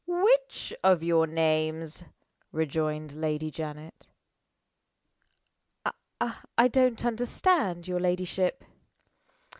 "Which 0.07 0.73
of 0.83 1.03
your 1.03 1.27
names?" 1.27 2.05
rejoined 2.51 3.13
Lady 3.13 3.51
Janet. 3.51 4.07
"I 6.19 6.67
don't 6.67 7.05
understand 7.05 7.87
your 7.87 7.99
ladyship." 7.99 8.63